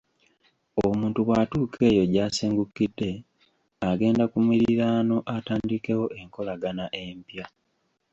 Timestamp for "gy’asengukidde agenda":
2.13-4.23